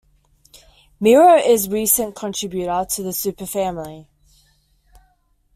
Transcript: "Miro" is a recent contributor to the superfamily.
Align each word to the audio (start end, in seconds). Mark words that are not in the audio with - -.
"Miro" 0.99 1.35
is 1.35 1.67
a 1.67 1.69
recent 1.69 2.15
contributor 2.15 2.83
to 2.89 3.03
the 3.03 3.11
superfamily. 3.11 4.07